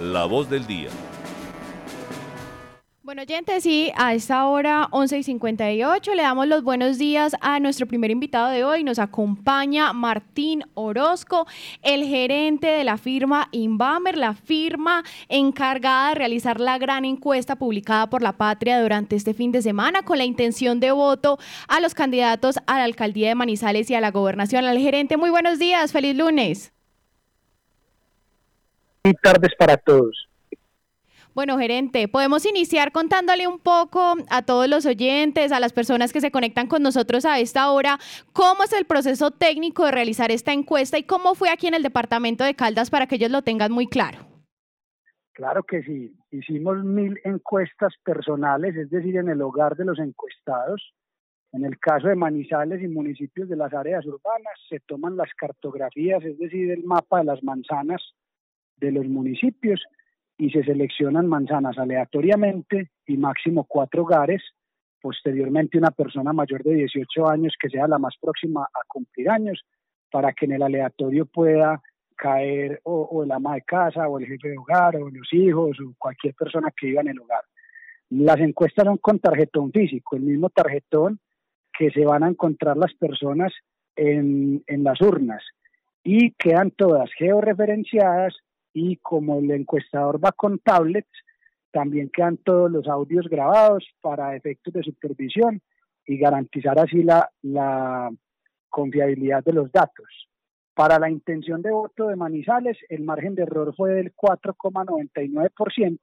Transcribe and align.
La 0.00 0.24
voz 0.24 0.50
del 0.50 0.66
día. 0.66 0.88
Bueno, 3.04 3.22
oyentes, 3.22 3.62
sí, 3.62 3.92
a 3.96 4.12
esta 4.12 4.46
hora 4.46 4.88
11 4.90 5.18
y 5.18 5.22
58 5.22 6.14
le 6.14 6.22
damos 6.22 6.48
los 6.48 6.64
buenos 6.64 6.98
días 6.98 7.36
a 7.40 7.60
nuestro 7.60 7.86
primer 7.86 8.10
invitado 8.10 8.50
de 8.50 8.64
hoy. 8.64 8.82
Nos 8.82 8.98
acompaña 8.98 9.92
Martín 9.92 10.64
Orozco, 10.74 11.46
el 11.82 12.02
gerente 12.04 12.66
de 12.66 12.82
la 12.82 12.98
firma 12.98 13.48
Inbamer, 13.52 14.18
la 14.18 14.34
firma 14.34 15.04
encargada 15.28 16.08
de 16.08 16.14
realizar 16.16 16.58
la 16.58 16.76
gran 16.78 17.04
encuesta 17.04 17.54
publicada 17.54 18.10
por 18.10 18.20
La 18.20 18.32
Patria 18.32 18.82
durante 18.82 19.14
este 19.14 19.32
fin 19.32 19.52
de 19.52 19.62
semana 19.62 20.02
con 20.02 20.18
la 20.18 20.24
intención 20.24 20.80
de 20.80 20.90
voto 20.90 21.38
a 21.68 21.78
los 21.78 21.94
candidatos 21.94 22.58
a 22.66 22.78
la 22.78 22.84
alcaldía 22.84 23.28
de 23.28 23.34
Manizales 23.36 23.88
y 23.90 23.94
a 23.94 24.00
la 24.00 24.10
gobernación. 24.10 24.64
Al 24.64 24.78
gerente, 24.78 25.16
muy 25.16 25.30
buenos 25.30 25.60
días, 25.60 25.92
feliz 25.92 26.16
lunes. 26.16 26.74
Buenas 29.04 29.20
tardes 29.20 29.54
para 29.58 29.76
todos. 29.76 30.30
Bueno, 31.34 31.58
gerente, 31.58 32.08
podemos 32.08 32.46
iniciar 32.46 32.90
contándole 32.90 33.46
un 33.46 33.58
poco 33.58 34.14
a 34.30 34.40
todos 34.46 34.66
los 34.66 34.86
oyentes, 34.86 35.52
a 35.52 35.60
las 35.60 35.74
personas 35.74 36.10
que 36.10 36.22
se 36.22 36.30
conectan 36.30 36.68
con 36.68 36.82
nosotros 36.82 37.26
a 37.26 37.38
esta 37.38 37.70
hora, 37.70 37.98
cómo 38.32 38.64
es 38.64 38.72
el 38.72 38.86
proceso 38.86 39.30
técnico 39.30 39.84
de 39.84 39.90
realizar 39.90 40.30
esta 40.30 40.54
encuesta 40.54 40.96
y 40.96 41.02
cómo 41.02 41.34
fue 41.34 41.50
aquí 41.50 41.66
en 41.66 41.74
el 41.74 41.82
departamento 41.82 42.44
de 42.44 42.54
Caldas 42.54 42.88
para 42.88 43.06
que 43.06 43.16
ellos 43.16 43.30
lo 43.30 43.42
tengan 43.42 43.72
muy 43.72 43.88
claro. 43.88 44.20
Claro 45.32 45.64
que 45.64 45.82
sí, 45.82 46.16
hicimos 46.30 46.82
mil 46.82 47.20
encuestas 47.24 47.92
personales, 48.02 48.74
es 48.74 48.88
decir, 48.88 49.18
en 49.18 49.28
el 49.28 49.42
hogar 49.42 49.76
de 49.76 49.84
los 49.84 49.98
encuestados. 49.98 50.94
En 51.52 51.66
el 51.66 51.78
caso 51.78 52.08
de 52.08 52.14
Manizales 52.14 52.82
y 52.82 52.88
municipios 52.88 53.50
de 53.50 53.56
las 53.56 53.74
áreas 53.74 54.06
urbanas, 54.06 54.54
se 54.70 54.80
toman 54.80 55.16
las 55.18 55.28
cartografías, 55.34 56.24
es 56.24 56.38
decir, 56.38 56.70
el 56.70 56.84
mapa 56.84 57.18
de 57.18 57.24
las 57.24 57.42
manzanas 57.42 58.02
de 58.76 58.92
los 58.92 59.06
municipios 59.06 59.82
y 60.36 60.50
se 60.50 60.64
seleccionan 60.64 61.26
manzanas 61.26 61.78
aleatoriamente 61.78 62.90
y 63.06 63.16
máximo 63.16 63.64
cuatro 63.64 64.02
hogares. 64.02 64.42
Posteriormente, 65.00 65.78
una 65.78 65.90
persona 65.90 66.32
mayor 66.32 66.62
de 66.62 66.74
18 66.74 67.28
años 67.28 67.54
que 67.60 67.68
sea 67.68 67.86
la 67.86 67.98
más 67.98 68.14
próxima 68.20 68.62
a 68.62 68.80
cumplir 68.88 69.30
años 69.30 69.62
para 70.10 70.32
que 70.32 70.46
en 70.46 70.52
el 70.52 70.62
aleatorio 70.62 71.26
pueda 71.26 71.80
caer 72.16 72.80
o, 72.84 73.22
el 73.24 73.32
ama 73.32 73.54
de 73.54 73.62
casa 73.62 74.08
o 74.08 74.18
el 74.18 74.26
jefe 74.26 74.48
de 74.48 74.58
hogar 74.58 74.96
o 74.96 75.10
los 75.10 75.32
hijos 75.32 75.78
o 75.80 75.94
cualquier 75.98 76.34
persona 76.34 76.72
que 76.74 76.86
viva 76.86 77.02
en 77.02 77.08
el 77.08 77.20
hogar. 77.20 77.42
Las 78.10 78.38
encuestas 78.38 78.84
son 78.84 78.98
con 78.98 79.18
tarjetón 79.18 79.72
físico, 79.72 80.16
el 80.16 80.22
mismo 80.22 80.50
tarjetón 80.50 81.18
que 81.76 81.90
se 81.90 82.04
van 82.04 82.22
a 82.22 82.28
encontrar 82.28 82.76
las 82.76 82.94
personas 82.94 83.52
en, 83.96 84.62
en 84.66 84.84
las 84.84 85.00
urnas 85.00 85.42
y 86.04 86.32
quedan 86.32 86.70
todas 86.70 87.10
georreferenciadas 87.18 88.34
y 88.74 88.96
como 88.96 89.38
el 89.38 89.50
encuestador 89.52 90.22
va 90.22 90.32
con 90.32 90.58
tablets, 90.58 91.08
también 91.70 92.10
quedan 92.10 92.36
todos 92.36 92.70
los 92.70 92.86
audios 92.88 93.26
grabados 93.28 93.84
para 94.02 94.36
efectos 94.36 94.74
de 94.74 94.82
supervisión 94.82 95.62
y 96.06 96.18
garantizar 96.18 96.78
así 96.78 97.02
la, 97.02 98.10
confiabilidad 98.68 99.42
de 99.44 99.52
los 99.52 99.70
datos. 99.70 100.28
Para 100.74 100.98
la 100.98 101.08
intención 101.08 101.62
de 101.62 101.70
voto 101.70 102.08
de 102.08 102.16
Manizales, 102.16 102.76
el 102.88 103.04
margen 103.04 103.36
de 103.36 103.44
error 103.44 103.72
fue 103.76 103.94
del 103.94 104.12
4,99% 104.16 105.98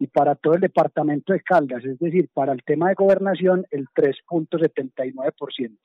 y 0.00 0.08
para 0.08 0.34
todo 0.34 0.54
el 0.54 0.60
departamento 0.60 1.32
de 1.32 1.40
Caldas, 1.42 1.84
es 1.84 1.96
decir, 2.00 2.28
para 2.34 2.52
el 2.52 2.64
tema 2.64 2.88
de 2.88 2.94
gobernación, 2.94 3.64
el 3.70 3.86
3,79%. 3.94 5.78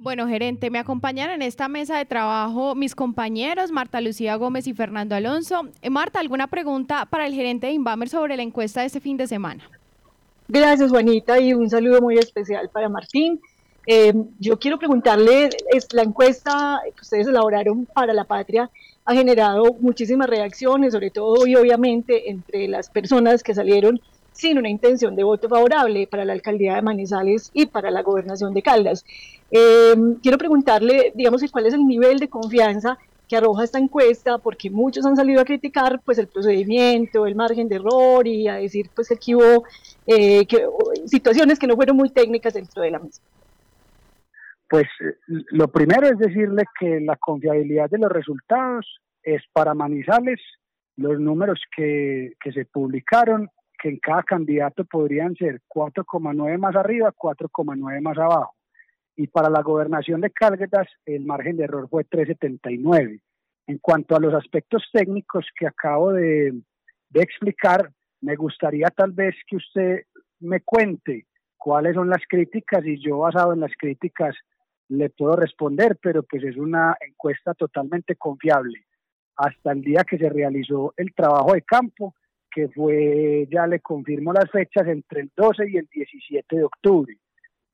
Bueno, 0.00 0.28
gerente, 0.28 0.70
me 0.70 0.78
acompañan 0.78 1.30
en 1.30 1.42
esta 1.42 1.66
mesa 1.66 1.98
de 1.98 2.04
trabajo 2.04 2.76
mis 2.76 2.94
compañeros 2.94 3.72
Marta 3.72 4.00
Lucía 4.00 4.36
Gómez 4.36 4.68
y 4.68 4.72
Fernando 4.72 5.16
Alonso. 5.16 5.62
Eh, 5.82 5.90
Marta, 5.90 6.20
¿alguna 6.20 6.46
pregunta 6.46 7.04
para 7.06 7.26
el 7.26 7.34
gerente 7.34 7.66
de 7.66 7.72
Inbamer 7.72 8.08
sobre 8.08 8.36
la 8.36 8.44
encuesta 8.44 8.82
de 8.82 8.86
este 8.86 9.00
fin 9.00 9.16
de 9.16 9.26
semana? 9.26 9.68
Gracias, 10.46 10.90
Juanita, 10.90 11.40
y 11.40 11.52
un 11.52 11.68
saludo 11.68 12.00
muy 12.00 12.16
especial 12.16 12.70
para 12.72 12.88
Martín. 12.88 13.40
Eh, 13.88 14.12
yo 14.38 14.56
quiero 14.60 14.78
preguntarle, 14.78 15.50
la 15.90 16.02
encuesta 16.02 16.80
que 16.94 17.02
ustedes 17.02 17.26
elaboraron 17.26 17.84
para 17.86 18.12
la 18.12 18.22
patria 18.22 18.70
ha 19.04 19.14
generado 19.14 19.74
muchísimas 19.80 20.28
reacciones, 20.28 20.92
sobre 20.92 21.10
todo 21.10 21.44
y 21.44 21.56
obviamente 21.56 22.30
entre 22.30 22.68
las 22.68 22.88
personas 22.88 23.42
que 23.42 23.52
salieron 23.52 24.00
sin 24.38 24.56
una 24.56 24.68
intención 24.68 25.16
de 25.16 25.24
voto 25.24 25.48
favorable 25.48 26.06
para 26.06 26.24
la 26.24 26.32
alcaldía 26.32 26.76
de 26.76 26.82
Manizales 26.82 27.50
y 27.52 27.66
para 27.66 27.90
la 27.90 28.02
gobernación 28.02 28.54
de 28.54 28.62
Caldas. 28.62 29.04
Eh, 29.50 29.96
quiero 30.22 30.38
preguntarle, 30.38 31.10
digamos, 31.16 31.42
cuál 31.50 31.66
es 31.66 31.74
el 31.74 31.84
nivel 31.84 32.20
de 32.20 32.28
confianza 32.28 32.98
que 33.28 33.36
arroja 33.36 33.64
esta 33.64 33.80
encuesta, 33.80 34.38
porque 34.38 34.70
muchos 34.70 35.04
han 35.04 35.16
salido 35.16 35.40
a 35.40 35.44
criticar 35.44 36.00
pues 36.04 36.18
el 36.18 36.28
procedimiento, 36.28 37.26
el 37.26 37.34
margen 37.34 37.68
de 37.68 37.76
error 37.76 38.28
y 38.28 38.46
a 38.46 38.54
decir 38.54 38.90
pues 38.94 39.08
que 39.08 39.14
aquí 39.14 39.34
hubo 39.34 39.64
eh, 40.06 40.46
situaciones 41.06 41.58
que 41.58 41.66
no 41.66 41.74
fueron 41.74 41.96
muy 41.96 42.10
técnicas 42.10 42.54
dentro 42.54 42.82
de 42.82 42.92
la 42.92 43.00
misma. 43.00 43.24
Pues 44.70 44.86
lo 45.26 45.66
primero 45.66 46.06
es 46.06 46.16
decirle 46.16 46.62
que 46.78 47.00
la 47.00 47.16
confiabilidad 47.16 47.90
de 47.90 47.98
los 47.98 48.12
resultados 48.12 48.86
es 49.24 49.42
para 49.52 49.74
Manizales, 49.74 50.40
los 50.96 51.18
números 51.18 51.60
que, 51.76 52.34
que 52.40 52.52
se 52.52 52.66
publicaron 52.66 53.50
que 53.78 53.88
en 53.88 53.98
cada 53.98 54.22
candidato 54.22 54.84
podrían 54.84 55.34
ser 55.34 55.60
4,9 55.68 56.58
más 56.58 56.76
arriba, 56.76 57.12
4,9 57.12 58.00
más 58.00 58.18
abajo. 58.18 58.54
Y 59.16 59.26
para 59.26 59.50
la 59.50 59.62
gobernación 59.62 60.20
de 60.20 60.30
Caldas 60.30 60.88
el 61.06 61.24
margen 61.24 61.56
de 61.56 61.64
error 61.64 61.88
fue 61.88 62.04
3,79. 62.04 63.20
En 63.66 63.78
cuanto 63.78 64.16
a 64.16 64.20
los 64.20 64.34
aspectos 64.34 64.88
técnicos 64.92 65.46
que 65.58 65.66
acabo 65.66 66.12
de, 66.12 66.52
de 67.10 67.20
explicar, 67.20 67.90
me 68.20 68.36
gustaría 68.36 68.88
tal 68.88 69.12
vez 69.12 69.34
que 69.46 69.56
usted 69.56 70.02
me 70.40 70.60
cuente 70.60 71.26
cuáles 71.56 71.94
son 71.94 72.08
las 72.08 72.22
críticas 72.28 72.84
y 72.86 72.98
yo 72.98 73.18
basado 73.18 73.52
en 73.52 73.60
las 73.60 73.72
críticas 73.76 74.34
le 74.88 75.10
puedo 75.10 75.36
responder, 75.36 75.98
pero 76.00 76.22
pues 76.22 76.42
es 76.44 76.56
una 76.56 76.96
encuesta 77.00 77.54
totalmente 77.54 78.16
confiable. 78.16 78.86
Hasta 79.36 79.72
el 79.72 79.82
día 79.82 80.02
que 80.08 80.18
se 80.18 80.28
realizó 80.28 80.94
el 80.96 81.14
trabajo 81.14 81.52
de 81.52 81.62
campo, 81.62 82.14
que 82.58 82.68
fue, 82.70 83.46
ya 83.52 83.68
le 83.68 83.78
confirmo 83.78 84.32
las 84.32 84.50
fechas, 84.50 84.88
entre 84.88 85.20
el 85.20 85.30
12 85.36 85.70
y 85.70 85.76
el 85.76 85.86
17 85.86 86.56
de 86.56 86.64
octubre. 86.64 87.16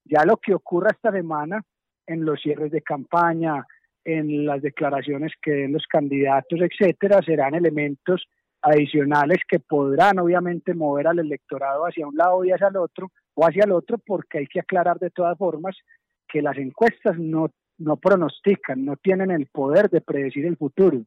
Ya 0.04 0.26
lo 0.26 0.36
que 0.36 0.52
ocurra 0.52 0.90
esta 0.90 1.10
semana 1.10 1.62
en 2.06 2.22
los 2.22 2.38
cierres 2.42 2.70
de 2.70 2.82
campaña, 2.82 3.66
en 4.04 4.44
las 4.44 4.60
declaraciones 4.60 5.32
que 5.40 5.52
den 5.52 5.72
los 5.72 5.86
candidatos, 5.86 6.60
etcétera, 6.60 7.22
serán 7.24 7.54
elementos 7.54 8.26
adicionales 8.60 9.38
que 9.48 9.58
podrán 9.58 10.18
obviamente 10.18 10.74
mover 10.74 11.06
al 11.06 11.18
electorado 11.18 11.86
hacia 11.86 12.06
un 12.06 12.16
lado 12.16 12.44
y 12.44 12.50
hacia 12.50 12.68
el 12.68 12.76
otro, 12.76 13.10
o 13.32 13.46
hacia 13.46 13.64
el 13.64 13.72
otro, 13.72 13.96
porque 14.04 14.40
hay 14.40 14.46
que 14.46 14.60
aclarar 14.60 14.98
de 14.98 15.08
todas 15.08 15.38
formas 15.38 15.74
que 16.28 16.42
las 16.42 16.58
encuestas 16.58 17.18
no, 17.18 17.48
no 17.78 17.96
pronostican, 17.96 18.84
no 18.84 18.96
tienen 18.96 19.30
el 19.30 19.46
poder 19.46 19.88
de 19.88 20.02
predecir 20.02 20.44
el 20.44 20.58
futuro. 20.58 21.00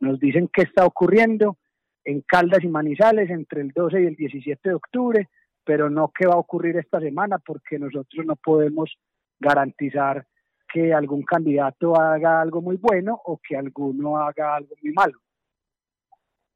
Nos 0.00 0.18
dicen 0.18 0.50
qué 0.52 0.62
está 0.62 0.84
ocurriendo, 0.84 1.58
en 2.04 2.22
Caldas 2.22 2.64
y 2.64 2.68
Manizales 2.68 3.30
entre 3.30 3.60
el 3.60 3.70
12 3.70 4.02
y 4.02 4.06
el 4.06 4.16
17 4.16 4.68
de 4.68 4.74
octubre, 4.74 5.28
pero 5.64 5.90
no 5.90 6.10
qué 6.16 6.26
va 6.26 6.34
a 6.34 6.38
ocurrir 6.38 6.76
esta 6.76 7.00
semana 7.00 7.38
porque 7.38 7.78
nosotros 7.78 8.24
no 8.24 8.36
podemos 8.36 8.96
garantizar 9.38 10.26
que 10.72 10.92
algún 10.94 11.22
candidato 11.22 12.00
haga 12.00 12.40
algo 12.40 12.62
muy 12.62 12.76
bueno 12.76 13.20
o 13.24 13.38
que 13.38 13.56
alguno 13.56 14.18
haga 14.18 14.56
algo 14.56 14.74
muy 14.82 14.92
malo. 14.92 15.18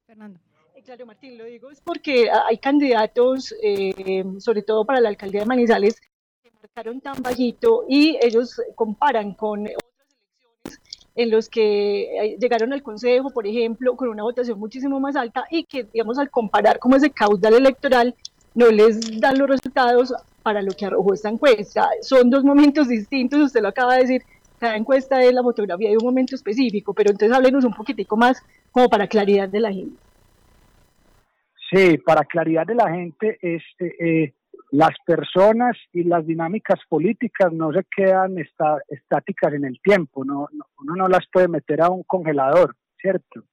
Fernando. 0.07 0.41
Eh, 0.75 0.83
claro, 0.83 1.07
Martín, 1.07 1.39
lo 1.39 1.45
digo 1.45 1.71
es 1.71 1.81
porque 1.81 2.29
hay 2.31 2.59
candidatos, 2.59 3.55
eh, 3.63 4.25
sobre 4.39 4.63
todo 4.63 4.85
para 4.85 5.01
la 5.01 5.09
alcaldía 5.09 5.41
de 5.41 5.47
Manizales, 5.47 6.01
que 6.43 6.51
marcaron 6.51 7.01
tan 7.01 7.23
bajito 7.23 7.85
y 7.89 8.19
ellos 8.21 8.61
comparan 8.75 9.35
con 9.35 9.67
en 11.15 11.31
los 11.31 11.49
que 11.49 12.03
eh, 12.03 12.37
llegaron 12.41 12.73
al 12.73 12.83
Consejo, 12.83 13.31
por 13.31 13.47
ejemplo, 13.47 13.97
con 13.97 14.09
una 14.09 14.23
votación 14.23 14.59
muchísimo 14.59 14.99
más 15.01 15.17
alta 15.17 15.45
y 15.51 15.65
que, 15.65 15.85
digamos, 15.85 16.19
al 16.19 16.31
comparar 16.31 16.79
como 16.79 16.97
ese 16.97 17.11
caudal 17.11 17.55
electoral, 17.55 18.15
no 18.55 18.71
les 18.71 19.21
dan 19.21 19.39
los 19.39 19.49
resultados 19.49 20.15
para 20.43 20.63
lo 20.63 20.73
que 20.73 20.87
arrojó 20.87 21.15
esta 21.15 21.29
encuesta. 21.29 21.89
Son 22.03 22.31
dos 22.31 22.45
momentos 22.45 22.89
distintos, 22.89 23.41
usted 23.41 23.63
lo 23.63 23.69
acaba 23.69 23.95
de 23.95 24.03
decir, 24.03 24.23
cada 24.59 24.77
encuesta 24.77 25.23
es 25.23 25.33
la 25.33 25.43
fotografía 25.43 25.91
de 25.91 25.97
un 25.97 26.05
momento 26.05 26.35
específico, 26.35 26.95
pero 26.95 27.11
entonces 27.11 27.37
háblenos 27.37 27.65
un 27.65 27.75
poquitico 27.75 28.17
más 28.17 28.43
como 28.71 28.89
para 28.89 29.07
claridad 29.07 29.49
de 29.49 29.61
la 29.61 29.73
gente. 29.73 29.97
Sí, 31.71 31.99
para 31.99 32.25
claridad 32.25 32.67
de 32.67 32.75
la 32.75 32.91
gente, 32.91 33.39
este, 33.41 33.95
eh, 33.99 34.35
las 34.75 34.97
personas 35.07 35.77
y 35.93 36.03
las 36.03 36.27
dinámicas 36.27 36.81
políticas 36.89 37.53
no 37.53 37.73
se 37.73 37.85
quedan 37.97 38.35
estáticas 38.89 39.55
en 39.55 39.65
el 39.65 39.81
tiempo, 39.81 40.25
no, 40.25 40.49
uno 40.81 40.97
no 40.97 41.07
las 41.07 41.25
puede 41.33 41.47
meter 41.47 41.81
a 41.81 41.91
un 41.91 42.03
congelador, 42.03 42.75
¿cierto? 43.01 43.45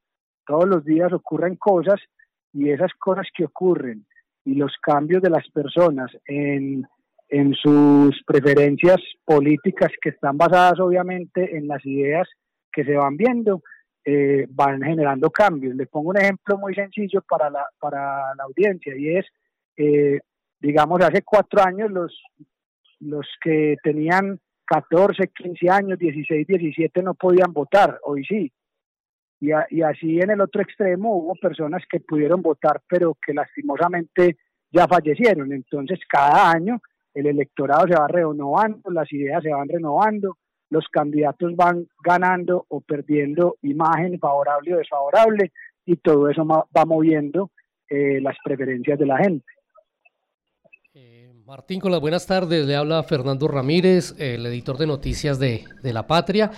Todos 0.48 0.68
los 0.68 0.84
días 0.84 1.14
ocurren 1.14 1.58
cosas 1.58 2.02
y 2.54 2.72
esas 2.72 2.92
cosas 2.98 3.28
que 3.36 3.46
ocurren 3.46 4.08
y 4.46 4.56
los 4.56 4.74
cambios 4.82 5.22
de 5.22 5.30
las 5.30 5.48
personas 5.52 6.10
en, 6.26 6.88
en 7.30 7.54
sus 7.54 8.20
preferencias 8.26 8.98
políticas 9.24 9.92
que 10.02 10.10
están 10.10 10.40
basadas 10.40 10.80
obviamente 10.80 11.56
en 11.56 11.68
las 11.68 11.86
ideas 11.86 12.28
que 12.72 12.84
se 12.84 12.96
van 12.96 13.16
viendo, 13.16 13.62
eh, 14.04 14.48
van 14.50 14.82
generando 14.82 15.30
cambios. 15.30 15.76
Le 15.76 15.86
pongo 15.86 16.10
un 16.10 16.18
ejemplo 16.18 16.58
muy 16.58 16.74
sencillo 16.74 17.22
para 17.30 17.52
la, 17.52 17.68
para 17.80 18.34
la 18.34 18.44
audiencia 18.46 18.96
y 18.98 19.18
es, 19.18 19.28
eh, 19.78 20.20
digamos, 20.62 21.02
hace 21.02 21.24
cuatro 21.24 21.64
años 21.64 21.92
los, 21.92 22.22
los 23.00 23.28
que 23.44 23.76
tenían 23.84 24.40
14, 24.66 25.28
15 25.36 25.70
años, 25.70 26.00
16, 26.00 26.48
17 26.48 27.04
no 27.04 27.14
podían 27.16 27.52
votar, 27.52 28.00
hoy 28.04 28.24
sí. 28.24 28.52
Y, 29.42 29.52
así 29.52 30.20
en 30.20 30.30
el 30.30 30.40
otro 30.40 30.62
extremo 30.62 31.16
hubo 31.16 31.34
personas 31.36 31.82
que 31.90 32.00
pudieron 32.00 32.44
votar, 32.44 32.80
pero 32.88 33.18
que 33.26 33.34
lastimosamente 33.34 34.38
ya 34.72 34.88
fallecieron. 34.88 35.52
Entonces, 35.52 36.00
cada 36.08 36.52
año 36.52 36.80
el 37.16 37.26
electorado 37.26 37.88
se 37.88 37.96
va 37.96 38.08
renovando, 38.08 38.92
las 38.92 39.12
ideas 39.12 39.42
se 39.42 39.52
van 39.52 39.68
renovando, 39.68 40.38
los 40.70 40.88
candidatos 40.90 41.56
van 41.56 41.88
ganando 42.04 42.66
o 42.70 42.82
perdiendo 42.82 43.58
imagen 43.64 44.20
favorable 44.20 44.76
o 44.76 44.78
desfavorable 44.78 45.52
y 45.86 45.98
todo 45.98 46.30
eso 46.30 46.46
va 46.46 46.86
moviendo 46.86 47.50
eh, 47.90 48.22
las 48.22 48.38
preferencias 48.42 48.98
de 48.98 49.06
la 49.06 49.18
gente. 49.18 49.46
Martín, 51.52 51.82
con 51.82 51.92
las 51.92 52.00
buenas 52.00 52.26
tardes. 52.28 52.66
Le 52.66 52.78
habla 52.78 53.04
Fernando 53.04 53.46
Ramírez, 53.46 54.16
el 54.18 54.46
editor 54.46 54.78
de 54.78 54.88
noticias 54.88 55.38
de, 55.38 55.66
de, 55.84 55.92
La 55.92 56.08
Patria. 56.08 56.50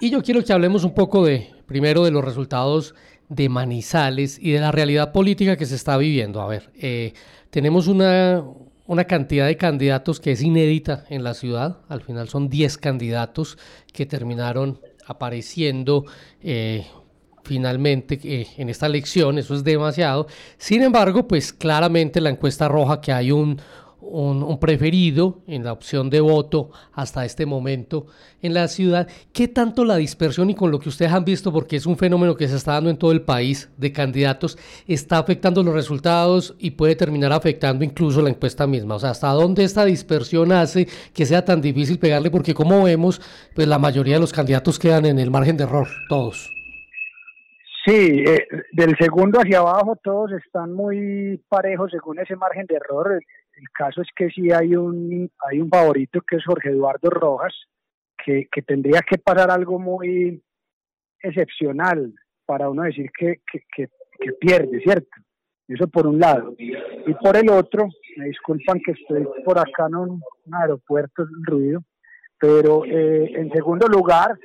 Y 0.00 0.10
yo 0.10 0.24
quiero 0.24 0.42
que 0.42 0.52
hablemos 0.52 0.82
un 0.82 0.92
poco 0.92 1.24
de, 1.24 1.52
primero, 1.66 2.04
de 2.04 2.10
los 2.10 2.24
resultados 2.24 2.96
de 3.28 3.48
Manizales 3.48 4.40
y 4.42 4.50
de 4.50 4.58
la 4.58 4.72
realidad 4.72 5.12
política 5.12 5.56
que 5.56 5.66
se 5.66 5.76
está 5.76 5.96
viviendo. 5.96 6.40
A 6.40 6.48
ver, 6.48 6.72
eh, 6.74 7.12
tenemos 7.50 7.86
una, 7.86 8.42
una 8.88 9.04
cantidad 9.04 9.46
de 9.46 9.56
candidatos 9.56 10.18
que 10.18 10.32
es 10.32 10.42
inédita 10.42 11.04
en 11.10 11.22
la 11.22 11.34
ciudad. 11.34 11.78
Al 11.88 12.00
final 12.00 12.28
son 12.28 12.48
10 12.48 12.76
candidatos 12.78 13.56
que 13.92 14.04
terminaron 14.04 14.80
apareciendo 15.06 16.06
eh, 16.42 16.88
finalmente 17.44 18.18
eh, 18.24 18.48
en 18.56 18.68
esta 18.68 18.86
elección. 18.86 19.38
Eso 19.38 19.54
es 19.54 19.62
demasiado. 19.62 20.26
Sin 20.58 20.82
embargo, 20.82 21.28
pues 21.28 21.52
claramente 21.52 22.20
la 22.20 22.30
encuesta 22.30 22.66
roja 22.66 23.00
que 23.00 23.12
hay 23.12 23.30
un, 23.30 23.60
un, 24.00 24.58
preferido 24.58 25.40
en 25.46 25.64
la 25.64 25.72
opción 25.72 26.10
de 26.10 26.20
voto 26.20 26.70
hasta 26.92 27.24
este 27.24 27.46
momento 27.46 28.06
en 28.42 28.54
la 28.54 28.68
ciudad. 28.68 29.08
¿Qué 29.32 29.48
tanto 29.48 29.84
la 29.84 29.96
dispersión 29.96 30.50
y 30.50 30.54
con 30.54 30.70
lo 30.70 30.78
que 30.78 30.88
ustedes 30.88 31.12
han 31.12 31.24
visto, 31.24 31.52
porque 31.52 31.76
es 31.76 31.86
un 31.86 31.96
fenómeno 31.96 32.36
que 32.36 32.48
se 32.48 32.56
está 32.56 32.72
dando 32.72 32.90
en 32.90 32.96
todo 32.96 33.12
el 33.12 33.22
país 33.22 33.68
de 33.76 33.92
candidatos, 33.92 34.58
está 34.86 35.18
afectando 35.18 35.62
los 35.62 35.74
resultados 35.74 36.54
y 36.58 36.72
puede 36.72 36.96
terminar 36.96 37.32
afectando 37.32 37.84
incluso 37.84 38.22
la 38.22 38.30
encuesta 38.30 38.66
misma? 38.66 38.96
O 38.96 39.00
sea, 39.00 39.10
¿hasta 39.10 39.28
dónde 39.28 39.64
esta 39.64 39.84
dispersión 39.84 40.52
hace 40.52 40.88
que 41.14 41.26
sea 41.26 41.44
tan 41.44 41.60
difícil 41.60 41.98
pegarle? 41.98 42.30
Porque 42.30 42.54
como 42.54 42.82
vemos, 42.82 43.20
pues 43.54 43.68
la 43.68 43.78
mayoría 43.78 44.14
de 44.14 44.20
los 44.20 44.32
candidatos 44.32 44.78
quedan 44.78 45.06
en 45.06 45.18
el 45.18 45.30
margen 45.30 45.56
de 45.56 45.64
error, 45.64 45.88
todos. 46.08 46.59
Sí, 47.86 48.24
eh, 48.26 48.46
del 48.72 48.94
segundo 48.98 49.40
hacia 49.40 49.60
abajo 49.60 49.96
todos 50.02 50.32
están 50.32 50.72
muy 50.72 51.42
parejos 51.48 51.90
según 51.90 52.18
ese 52.18 52.36
margen 52.36 52.66
de 52.66 52.76
error. 52.76 53.12
El, 53.12 53.68
caso 53.74 54.02
es 54.02 54.08
que 54.14 54.28
sí 54.30 54.50
hay 54.50 54.74
un, 54.74 55.30
hay 55.48 55.60
un 55.60 55.68
favorito 55.68 56.20
que 56.22 56.36
es 56.36 56.44
Jorge 56.44 56.70
Eduardo 56.70 57.10
Rojas, 57.10 57.54
que, 58.22 58.48
que 58.50 58.62
tendría 58.62 59.00
que 59.00 59.18
pasar 59.18 59.50
algo 59.50 59.78
muy 59.78 60.42
excepcional 61.22 62.12
para 62.46 62.68
uno 62.68 62.82
decir 62.82 63.10
que, 63.18 63.40
que, 63.50 63.62
que, 63.74 64.32
pierde, 64.32 64.80
¿cierto? 64.80 65.08
Eso 65.68 65.86
por 65.88 66.06
un 66.06 66.18
lado. 66.18 66.54
Y 66.58 67.14
por 67.22 67.36
el 67.36 67.48
otro, 67.48 67.88
me 68.16 68.26
disculpan 68.26 68.80
que 68.84 68.92
estoy 68.92 69.26
por 69.44 69.58
acá 69.58 69.86
en 69.86 69.94
un, 69.94 70.22
aeropuerto, 70.52 71.26
ruido, 71.44 71.82
pero 72.38 72.84
eh, 72.84 73.32
en 73.36 73.50
segundo 73.52 73.86
lugar, 73.86 74.36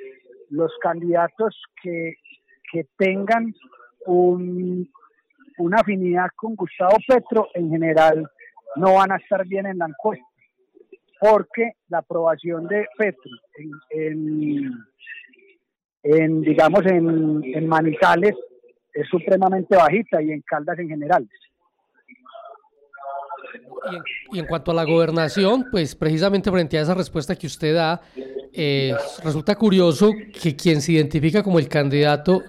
los 0.50 0.72
candidatos 0.82 1.60
que 1.82 2.16
que 2.76 2.88
tengan 2.98 3.56
un, 4.06 4.92
una 5.60 5.78
afinidad 5.78 6.28
con 6.36 6.56
Gustavo 6.56 6.98
Petro, 7.08 7.48
en 7.54 7.70
general 7.70 8.30
no 8.76 8.96
van 8.96 9.14
a 9.14 9.16
estar 9.16 9.48
bien 9.48 9.66
en 9.66 9.78
la 9.78 9.86
encuesta, 9.86 10.26
porque 11.22 11.72
la 11.88 12.00
aprobación 12.00 12.68
de 12.68 12.86
Petro 12.98 13.32
en, 13.92 14.74
en, 16.04 16.42
digamos, 16.42 16.86
en, 16.86 17.42
en 17.46 17.66
Manizales 17.66 18.36
es 18.94 19.08
supremamente 19.08 19.78
bajita 19.78 20.22
y 20.22 20.34
en 20.34 20.42
Caldas 20.42 20.78
en 20.80 20.90
general. 20.90 21.30
Y 24.32 24.40
en, 24.40 24.46
cuanto 24.46 24.72
a 24.72 24.74
la 24.74 24.84
gobernación, 24.84 25.68
pues 25.72 25.96
precisamente 25.96 26.52
frente 26.52 26.78
a 26.78 26.82
esa 26.82 26.94
respuesta 26.94 27.36
que 27.36 27.48
usted 27.48 27.76
da, 27.76 28.02
eh, 28.54 28.96
resulta 29.24 29.56
curioso 29.56 30.12
que 30.42 30.56
quien 30.56 30.82
se 30.82 30.94
identifica 30.94 31.44
como 31.44 31.60
el 31.60 31.68
candidato 31.68 32.42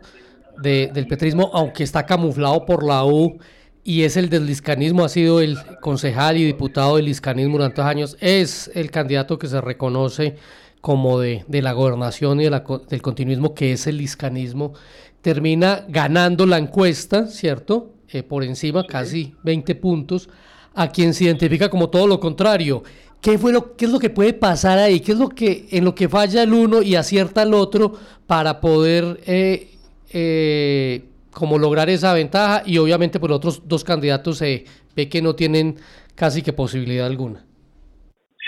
del 0.61 1.07
petrismo, 1.07 1.51
aunque 1.53 1.85
está 1.85 2.07
camuflado 2.07 2.65
por 2.65 2.83
la 2.83 3.05
U 3.05 3.39
y 3.85 4.03
es 4.03 4.17
el 4.17 4.31
del 4.31 4.47
liscanismo, 4.47 5.05
ha 5.05 5.09
sido 5.09 5.41
el 5.41 5.59
concejal 5.81 6.39
y 6.39 6.45
diputado 6.45 6.97
del 6.97 7.05
liscanismo 7.05 7.59
durante 7.59 7.83
años, 7.83 8.17
es 8.21 8.71
el 8.75 8.91
candidato 8.91 9.39
que 9.39 9.47
se 9.47 9.61
reconoce 9.61 10.37
como 10.81 11.21
de, 11.21 11.45
la 11.49 11.73
gobernación 11.73 12.41
y 12.41 12.45
del 12.45 13.03
continuismo, 13.03 13.55
que 13.55 13.73
es 13.73 13.87
el 13.87 13.99
liscanismo, 13.99 14.73
termina 15.21 15.85
ganando 15.89 16.47
la 16.47 16.59
encuesta, 16.59 17.27
¿cierto? 17.27 17.93
Eh, 18.09 18.23
por 18.23 18.45
encima, 18.45 18.87
casi 18.87 19.35
20 19.43 19.75
puntos, 19.75 20.29
a 20.77 20.89
quien 20.89 21.15
se 21.15 21.25
identifica 21.25 21.69
como 21.69 21.91
todo 21.91 22.07
lo 22.07 22.21
contrario. 22.21 22.83
¿Qué, 23.21 23.39
fue 23.39 23.53
lo, 23.53 23.75
¿Qué 23.77 23.87
es 23.87 23.91
lo 23.91 23.99
que 23.99 24.11
puede 24.11 24.35
pasar 24.35 24.79
ahí? 24.79 25.01
¿Qué 25.01 25.13
es 25.13 25.19
lo 25.19 25.31
que 25.31 25.67
en 25.71 25.85
lo 25.85 25.95
que 25.95 26.09
falla 26.09 26.43
el 26.43 26.53
uno 26.53 26.83
y 26.83 26.95
acierta 26.95 27.43
el 27.43 27.55
otro 27.55 27.95
para 28.27 28.61
poder 28.61 29.19
eh, 29.27 29.71
eh, 30.13 31.03
como 31.33 31.59
lograr 31.59 31.89
esa 31.89 32.13
ventaja 32.13 32.63
y 32.65 32.79
obviamente 32.79 33.19
por 33.19 33.31
pues, 33.31 33.31
los 33.31 33.39
otros 33.39 33.69
dos 33.69 33.85
candidatos 33.85 34.39
se 34.39 34.65
ve 34.95 35.09
que 35.09 35.23
no 35.23 35.35
tienen 35.35 35.77
casi 36.15 36.43
que 36.43 36.53
posibilidad 36.53 37.07
alguna. 37.07 37.43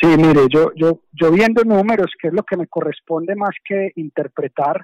Sí, 0.01 0.07
mire, 0.17 0.43
yo, 0.49 0.71
yo, 0.77 1.01
yo 1.13 1.33
viendo 1.33 1.65
números, 1.65 2.13
que 2.21 2.29
es 2.29 2.35
lo 2.35 2.45
que 2.45 2.57
me 2.57 2.69
corresponde 2.69 3.35
más 3.35 3.55
que 3.65 3.91
interpretar, 3.97 4.83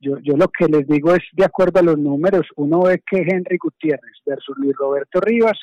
yo, 0.00 0.18
yo 0.18 0.36
lo 0.36 0.48
que 0.48 0.66
les 0.66 0.86
digo 0.86 1.14
es, 1.14 1.22
de 1.32 1.44
acuerdo 1.44 1.80
a 1.80 1.82
los 1.82 1.98
números, 1.98 2.46
uno 2.56 2.82
ve 2.82 3.02
que 3.10 3.22
Henry 3.22 3.56
Gutiérrez 3.56 4.16
versus 4.24 4.56
Luis 4.58 4.76
Roberto 4.76 5.20
Rivas 5.20 5.58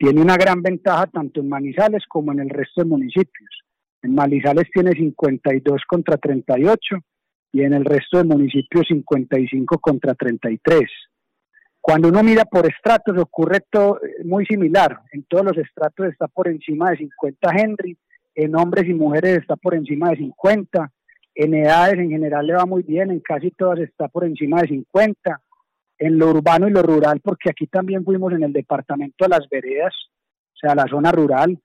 tiene 0.00 0.22
una 0.22 0.38
gran 0.38 0.62
ventaja 0.62 1.06
tanto 1.08 1.40
en 1.40 1.48
Manizales 1.50 2.04
como 2.08 2.32
en 2.32 2.40
el 2.40 2.48
resto 2.48 2.80
de 2.80 2.88
municipios. 2.88 3.50
En 4.00 4.14
Manizales 4.14 4.64
tiene 4.72 4.92
52 4.92 5.82
contra 5.86 6.16
38 6.16 6.96
y 7.52 7.62
en 7.64 7.74
el 7.74 7.84
resto 7.84 8.16
de 8.16 8.24
municipios 8.24 8.86
55 8.88 9.78
contra 9.78 10.14
33. 10.14 10.80
Cuando 11.82 12.08
uno 12.08 12.22
mira 12.22 12.46
por 12.46 12.64
estratos 12.66 13.18
ocurre 13.18 13.60
todo 13.70 14.00
muy 14.24 14.46
similar. 14.46 15.00
En 15.12 15.24
todos 15.24 15.44
los 15.44 15.58
estratos 15.58 16.06
está 16.06 16.28
por 16.28 16.48
encima 16.48 16.92
de 16.92 16.96
50 16.96 17.50
Henry, 17.58 17.98
en 18.34 18.56
hombres 18.56 18.88
y 18.88 18.94
mujeres 18.94 19.40
está 19.40 19.56
por 19.56 19.74
encima 19.74 20.08
de 20.10 20.16
50, 20.16 20.90
en 21.34 21.54
edades 21.54 21.98
en 21.98 22.08
general 22.08 22.46
le 22.46 22.54
va 22.54 22.64
muy 22.64 22.82
bien, 22.84 23.10
en 23.10 23.20
casi 23.20 23.50
todas 23.50 23.80
está 23.80 24.08
por 24.08 24.24
encima 24.24 24.62
de 24.62 24.68
50, 24.68 25.42
en 26.00 26.18
lo 26.18 26.30
urbano 26.30 26.66
y 26.66 26.72
lo 26.72 26.82
rural, 26.82 27.20
porque 27.22 27.50
aquí 27.50 27.66
también 27.66 28.04
fuimos 28.04 28.32
en 28.32 28.42
el 28.42 28.52
departamento 28.52 29.24
de 29.24 29.28
las 29.28 29.46
veredas, 29.50 29.94
o 30.54 30.56
sea, 30.58 30.74
la 30.74 30.86
zona 30.88 31.12
rural, 31.12 31.60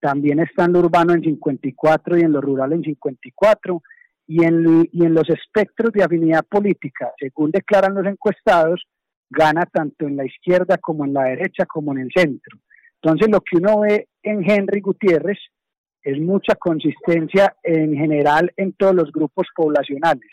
también 0.00 0.38
está 0.38 0.64
en 0.64 0.72
lo 0.72 0.78
urbano 0.78 1.12
en 1.12 1.22
54 1.22 2.16
y 2.16 2.20
en 2.20 2.32
lo 2.32 2.40
rural 2.40 2.72
en 2.72 2.82
54, 2.82 3.82
y 4.28 4.44
en, 4.44 4.88
y 4.92 5.04
en 5.04 5.12
los 5.12 5.28
espectros 5.28 5.92
de 5.92 6.04
afinidad 6.04 6.44
política, 6.48 7.10
según 7.18 7.50
declaran 7.50 7.94
los 7.94 8.06
encuestados, 8.06 8.80
gana 9.28 9.62
tanto 9.66 10.06
en 10.06 10.16
la 10.16 10.24
izquierda 10.24 10.78
como 10.78 11.04
en 11.04 11.12
la 11.12 11.24
derecha 11.24 11.66
como 11.66 11.92
en 11.92 11.98
el 11.98 12.10
centro. 12.14 12.58
Entonces 13.02 13.28
lo 13.28 13.40
que 13.40 13.56
uno 13.56 13.80
ve 13.80 14.08
en 14.22 14.48
Henry 14.48 14.80
Gutiérrez 14.80 15.38
es 16.02 16.20
mucha 16.20 16.54
consistencia 16.54 17.56
en 17.64 17.94
general 17.94 18.52
en 18.56 18.72
todos 18.72 18.94
los 18.94 19.10
grupos 19.10 19.48
poblacionales 19.54 20.30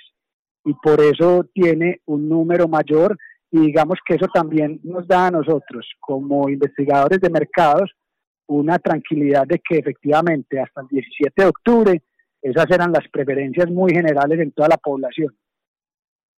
y 0.63 0.73
por 0.73 1.01
eso 1.01 1.45
tiene 1.53 2.01
un 2.05 2.27
número 2.29 2.67
mayor 2.67 3.17
y 3.57 3.67
digamos 3.67 3.99
que 4.05 4.15
eso 4.15 4.27
también 4.33 4.79
nos 4.83 5.07
da 5.07 5.27
a 5.27 5.31
nosotros 5.31 5.85
como 5.99 6.49
investigadores 6.49 7.19
de 7.19 7.29
mercados 7.29 7.91
una 8.47 8.79
tranquilidad 8.79 9.45
de 9.45 9.59
que 9.59 9.79
efectivamente 9.79 10.59
hasta 10.59 10.81
el 10.81 10.87
17 10.87 11.41
de 11.41 11.47
octubre 11.47 12.03
esas 12.41 12.65
eran 12.69 12.91
las 12.91 13.07
preferencias 13.11 13.69
muy 13.69 13.91
generales 13.91 14.39
en 14.39 14.51
toda 14.51 14.69
la 14.69 14.77
población. 14.77 15.35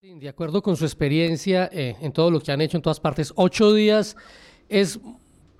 De 0.00 0.28
acuerdo 0.28 0.62
con 0.62 0.76
su 0.76 0.84
experiencia 0.84 1.68
eh, 1.72 1.96
en 2.00 2.12
todo 2.12 2.30
lo 2.30 2.40
que 2.40 2.52
han 2.52 2.60
hecho 2.60 2.76
en 2.76 2.82
todas 2.82 3.00
partes, 3.00 3.32
ocho 3.36 3.74
días 3.74 4.16
es 4.68 5.00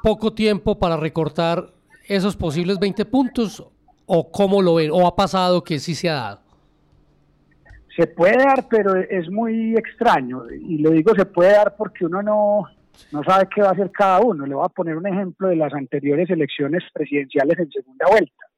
poco 0.02 0.32
tiempo 0.32 0.78
para 0.78 0.96
recortar 0.96 1.74
esos 2.06 2.36
posibles 2.36 2.78
20 2.78 3.04
puntos 3.06 3.66
o 4.06 4.30
cómo 4.30 4.62
lo 4.62 4.76
ven, 4.76 4.90
o 4.90 5.06
ha 5.06 5.16
pasado 5.16 5.64
que 5.64 5.78
sí 5.78 5.94
se 5.94 6.08
ha 6.08 6.14
dado. 6.14 6.47
Se 7.98 8.06
puede 8.06 8.36
dar, 8.36 8.66
pero 8.70 8.94
es 8.94 9.28
muy 9.30 9.74
extraño. 9.74 10.44
Y 10.50 10.78
lo 10.78 10.90
digo 10.90 11.12
se 11.16 11.26
puede 11.26 11.52
dar 11.52 11.74
porque 11.76 12.06
uno 12.06 12.22
no, 12.22 12.62
no 13.12 13.24
sabe 13.24 13.48
qué 13.52 13.60
va 13.60 13.70
a 13.70 13.72
hacer 13.72 13.90
cada 13.90 14.20
uno. 14.20 14.46
Le 14.46 14.54
voy 14.54 14.64
a 14.64 14.68
poner 14.68 14.96
un 14.96 15.06
ejemplo 15.06 15.48
de 15.48 15.56
las 15.56 15.74
anteriores 15.74 16.30
elecciones 16.30 16.84
presidenciales 16.94 17.58
en 17.58 17.70
segunda 17.70 18.06
vuelta 18.08 18.48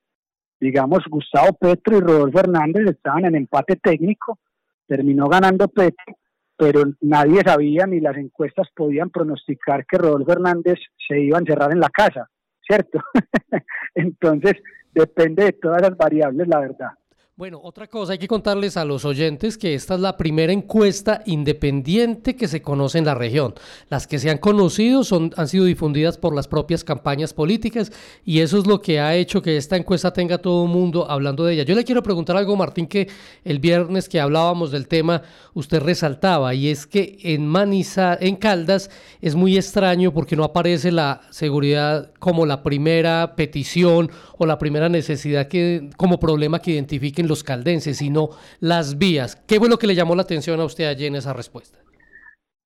digamos, 0.61 1.03
Gustavo 1.09 1.55
Petro 1.55 1.97
y 1.97 2.01
Rodolfo 2.01 2.41
Hernández 2.41 2.87
estaban 2.87 3.25
en 3.25 3.35
empate 3.35 3.77
técnico, 3.77 4.39
terminó 4.87 5.27
ganando 5.29 5.69
Petro, 5.69 6.15
pero 6.57 6.83
nadie 7.01 7.41
sabía 7.45 7.87
ni 7.87 8.01
las 8.01 8.17
encuestas 8.19 8.69
podían 8.77 9.09
pronosticar 9.09 9.87
que 9.87 9.97
Rodolfo 9.97 10.33
Hernández 10.33 10.79
se 11.09 11.19
iba 11.19 11.39
a 11.39 11.41
encerrar 11.41 11.73
en 11.73 11.81
la 11.81 11.89
casa, 11.89 12.29
¿cierto? 12.61 13.01
Entonces, 13.95 14.55
depende 14.93 15.45
de 15.45 15.53
todas 15.53 15.81
las 15.81 15.97
variables, 15.97 16.47
la 16.47 16.61
verdad. 16.61 16.91
Bueno, 17.37 17.59
otra 17.63 17.87
cosa, 17.87 18.13
hay 18.13 18.19
que 18.19 18.29
contarles 18.29 18.77
a 18.77 18.85
los 18.85 19.07
oyentes 19.07 19.57
que 19.57 19.73
esta 19.73 19.95
es 19.95 20.01
la 20.01 20.19
primera 20.19 20.53
encuesta 20.53 21.23
independiente 21.25 22.37
que 22.37 22.49
se 22.49 22.61
conoce 22.61 22.99
en 22.99 23.07
la 23.07 23.15
región. 23.15 23.55
Las 23.89 24.07
que 24.07 24.19
se 24.19 24.29
han 24.29 24.37
conocido 24.37 25.05
son, 25.05 25.33
han 25.39 25.49
sido 25.49 25.65
difundidas 25.65 26.19
por 26.19 26.35
las 26.35 26.49
propias 26.49 26.85
campañas 26.85 27.33
políticas 27.33 27.93
y 28.27 28.41
eso 28.41 28.59
es 28.59 28.67
lo 28.67 28.83
que 28.83 29.01
ha 29.01 29.15
hecho 29.15 29.41
que 29.41 29.57
esta 29.57 29.79
encuesta 29.79 30.13
tenga 30.13 30.37
todo 30.37 30.65
el 30.65 30.71
mundo 30.71 31.11
hablando 31.11 31.47
de 31.47 31.55
ella. 31.55 31.63
Yo 31.63 31.75
le 31.75 31.85
quiero 31.85 32.03
preguntar 32.03 32.37
algo, 32.37 32.57
Martín, 32.57 32.87
que 32.87 33.09
el 33.43 33.59
viernes 33.59 34.11
que 34.11 34.21
hablábamos 34.21 34.71
del 34.71 34.87
tema 34.87 35.23
usted 35.55 35.81
resaltaba 35.81 36.53
y 36.53 36.69
es 36.69 36.87
que 36.87 37.21
en 37.23 37.47
Maniza, 37.47 38.19
en 38.21 38.37
Caldas 38.37 38.91
es 39.23 39.35
muy 39.35 39.57
extraño 39.57 40.13
porque 40.13 40.37
no 40.37 40.45
aparece 40.45 40.93
la 40.93 41.23
seguridad 41.31 42.13
como 42.19 42.45
la 42.45 42.63
primera 42.63 43.35
petición 43.35 44.11
o 44.37 44.45
la 44.45 44.59
primera 44.59 44.91
necesidad 44.91 45.49
que 45.49 45.89
como 45.97 46.21
problema 46.21 46.59
que 46.59 46.73
identifiquen 46.73 47.30
los 47.31 47.43
caldenses, 47.43 47.97
sino 47.97 48.29
las 48.61 48.99
vías. 48.99 49.37
¿Qué 49.49 49.59
fue 49.59 49.71
lo 49.71 49.79
que 49.79 49.87
le 49.87 49.95
llamó 49.95 50.15
la 50.15 50.23
atención 50.23 50.61
a 50.61 50.65
usted 50.65 50.85
allí 50.85 51.07
en 51.07 51.15
esa 51.17 51.33
respuesta? 51.33 51.79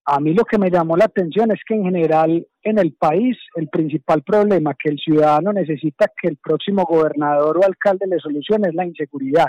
A 0.06 0.20
mí 0.20 0.34
lo 0.34 0.44
que 0.44 0.58
me 0.58 0.70
llamó 0.70 0.96
la 0.96 1.06
atención 1.06 1.50
es 1.52 1.60
que 1.66 1.74
en 1.74 1.84
general 1.84 2.46
en 2.62 2.78
el 2.78 2.92
país 2.92 3.38
el 3.54 3.68
principal 3.68 4.22
problema 4.22 4.74
que 4.74 4.90
el 4.90 4.98
ciudadano 4.98 5.52
necesita 5.52 6.06
que 6.20 6.28
el 6.28 6.36
próximo 6.36 6.84
gobernador 6.84 7.58
o 7.58 7.64
alcalde 7.64 8.06
le 8.06 8.18
solucione 8.18 8.68
es 8.68 8.74
la 8.74 8.84
inseguridad, 8.84 9.48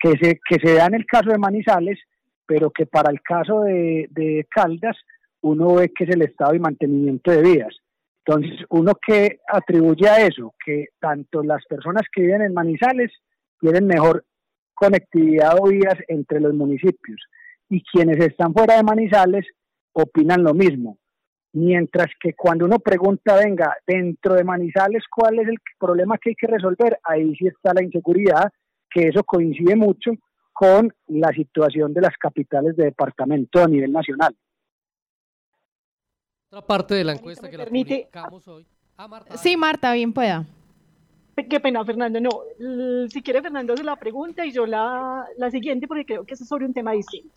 que 0.00 0.12
se, 0.20 0.40
que 0.48 0.56
se 0.64 0.74
da 0.74 0.86
en 0.86 0.94
el 0.94 1.06
caso 1.06 1.30
de 1.30 1.38
Manizales, 1.38 1.98
pero 2.44 2.70
que 2.70 2.86
para 2.86 3.10
el 3.12 3.20
caso 3.22 3.60
de, 3.60 4.08
de 4.10 4.46
Caldas 4.50 4.96
uno 5.42 5.74
ve 5.74 5.92
que 5.92 6.04
es 6.04 6.10
el 6.10 6.22
estado 6.22 6.54
y 6.54 6.58
mantenimiento 6.58 7.30
de 7.30 7.42
vías. 7.42 7.76
Entonces, 8.24 8.64
uno 8.70 8.92
que 9.04 9.40
atribuye 9.48 10.08
a 10.08 10.24
eso, 10.26 10.54
que 10.64 10.86
tanto 11.00 11.42
las 11.42 11.64
personas 11.66 12.02
que 12.12 12.22
viven 12.22 12.42
en 12.42 12.54
Manizales 12.54 13.10
tienen 13.62 13.86
mejor 13.86 14.24
conectividad 14.74 15.56
o 15.60 15.68
vías 15.68 15.94
entre 16.08 16.40
los 16.40 16.52
municipios. 16.52 17.20
Y 17.68 17.82
quienes 17.84 18.18
están 18.18 18.52
fuera 18.52 18.76
de 18.76 18.82
Manizales 18.82 19.46
opinan 19.92 20.42
lo 20.42 20.52
mismo. 20.52 20.98
Mientras 21.52 22.08
que 22.20 22.34
cuando 22.34 22.64
uno 22.64 22.80
pregunta, 22.80 23.36
venga, 23.36 23.76
dentro 23.86 24.34
de 24.34 24.42
Manizales, 24.42 25.04
¿cuál 25.08 25.38
es 25.38 25.48
el 25.48 25.58
problema 25.78 26.18
que 26.18 26.30
hay 26.30 26.34
que 26.34 26.48
resolver? 26.48 26.98
Ahí 27.04 27.34
sí 27.36 27.46
está 27.46 27.72
la 27.72 27.84
inseguridad, 27.84 28.50
que 28.90 29.08
eso 29.08 29.22
coincide 29.22 29.76
mucho 29.76 30.10
con 30.52 30.92
la 31.06 31.28
situación 31.28 31.94
de 31.94 32.00
las 32.00 32.16
capitales 32.18 32.74
de 32.76 32.86
departamento 32.86 33.62
a 33.62 33.68
nivel 33.68 33.92
nacional. 33.92 34.36
Otra 36.48 36.66
parte 36.66 36.94
de 36.94 37.04
la 37.04 37.12
encuesta 37.12 37.48
que 37.48 37.56
permite... 37.56 37.94
publicamos 37.94 38.48
hoy. 38.48 38.66
Ah, 38.96 39.06
Marta. 39.06 39.36
Sí, 39.36 39.56
Marta, 39.56 39.92
bien 39.92 40.12
pueda. 40.12 40.46
Qué 41.34 41.60
pena, 41.60 41.84
Fernando. 41.84 42.20
No, 42.20 42.30
si 43.08 43.22
quiere, 43.22 43.40
Fernando 43.40 43.72
hace 43.72 43.84
la 43.84 43.96
pregunta 43.96 44.44
y 44.44 44.52
yo 44.52 44.66
la, 44.66 45.24
la 45.38 45.50
siguiente, 45.50 45.86
porque 45.86 46.04
creo 46.04 46.24
que 46.24 46.34
es 46.34 46.46
sobre 46.46 46.66
un 46.66 46.74
tema 46.74 46.92
distinto. 46.92 47.30